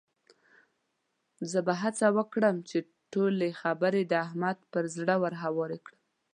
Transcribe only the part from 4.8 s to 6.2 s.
زړه ورهوارې کړم.